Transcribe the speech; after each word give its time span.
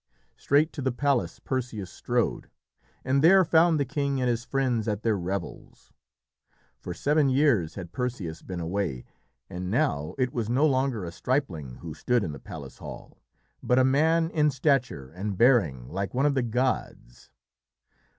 Straight 0.35 0.73
to 0.73 0.81
the 0.81 0.91
palace 0.91 1.37
Perseus 1.37 1.91
strode, 1.91 2.49
and 3.05 3.23
there 3.23 3.45
found 3.45 3.79
the 3.79 3.85
king 3.85 4.19
and 4.19 4.27
his 4.27 4.43
friends 4.43 4.87
at 4.87 5.03
their 5.03 5.15
revels. 5.15 5.93
For 6.79 6.91
seven 6.91 7.29
years 7.29 7.75
had 7.75 7.91
Perseus 7.91 8.41
been 8.41 8.59
away, 8.59 9.05
and 9.47 9.69
now 9.69 10.15
it 10.17 10.33
was 10.33 10.49
no 10.49 10.65
longer 10.65 11.05
a 11.05 11.11
stripling 11.11 11.75
who 11.81 11.93
stood 11.93 12.23
in 12.23 12.31
the 12.31 12.39
palace 12.39 12.79
hall, 12.79 13.21
but 13.61 13.77
a 13.77 13.83
man 13.83 14.31
in 14.31 14.49
stature 14.49 15.11
and 15.11 15.37
bearing 15.37 15.87
like 15.87 16.15
one 16.15 16.25
of 16.25 16.33
the 16.33 16.41
gods. 16.41 17.29